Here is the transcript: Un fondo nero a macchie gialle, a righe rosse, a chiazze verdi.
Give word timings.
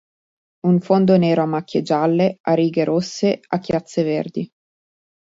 Un 0.65 0.79
fondo 0.79 1.15
nero 1.15 1.43
a 1.43 1.45
macchie 1.45 1.83
gialle, 1.83 2.39
a 2.41 2.55
righe 2.55 2.83
rosse, 2.85 3.39
a 3.39 3.59
chiazze 3.59 4.01
verdi. 4.01 4.51